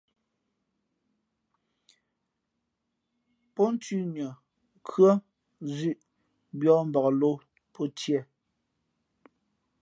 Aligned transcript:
Pó 3.53 3.63
nthʉ̌nʉα, 3.73 4.29
nkhʉ́ά, 4.77 5.11
nzʉ̄ʼ 5.65 5.99
mbiᾱᾱ 6.55 6.77
mbak 6.89 7.07
lō 7.19 7.31
pó 7.73 7.81
tiē. 7.97 8.19